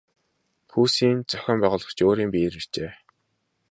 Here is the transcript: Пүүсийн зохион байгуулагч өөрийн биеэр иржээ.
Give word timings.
Пүүсийн 0.69 1.17
зохион 1.31 1.57
байгуулагч 1.61 1.97
өөрийн 2.05 2.29
биеэр 2.33 2.55
иржээ. 2.59 2.91